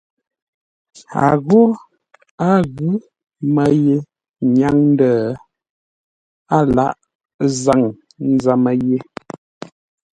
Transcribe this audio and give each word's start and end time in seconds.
A 1.25 1.27
ghô 1.47 1.61
a 2.49 2.51
ghʉ́ 2.75 2.93
mə́ 3.53 3.67
ye 3.85 3.95
nyáŋ 4.55 4.77
ndə̂ 4.91 5.11
a 6.55 6.57
lâghʼ 6.75 6.97
zâŋ 7.61 7.81
ńzə́mə́ 8.33 8.73
yé. 8.87 8.97